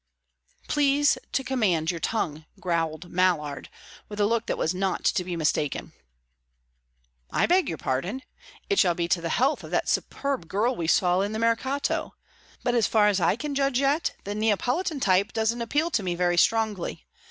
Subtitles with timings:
[0.67, 3.69] "Please to command your tongue," growled Mallard,
[4.09, 5.93] with a look that was not to be mistaken.
[7.29, 8.23] "I beg your pardon.
[8.67, 12.15] It shall be to the health of that superb girl we saw in the Mercato.
[12.63, 16.15] But, as far as I can judge yet, the Neapolitan type doesn't appeal to me
[16.15, 17.05] very strongly.